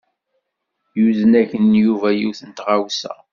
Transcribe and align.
Yuzen-ak-n 0.99 1.71
Yuba 1.83 2.09
kra 2.37 2.43
n 2.47 2.49
tɣawsa. 2.57 3.13